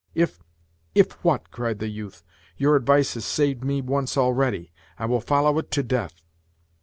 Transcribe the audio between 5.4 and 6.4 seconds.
it to death."